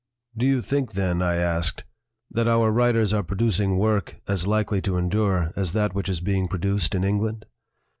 [0.35, 1.83] "Do you think, then," I asked,
[2.31, 6.47] "that our writers are producing work as likely to endure as that which is being
[6.47, 7.45] produced in England?"